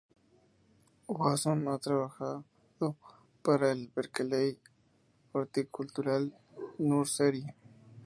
[1.07, 2.87] Wasson ha trabajado
[3.43, 4.57] para el Berkeley
[5.31, 6.35] Horticultural
[6.79, 7.45] Nursery.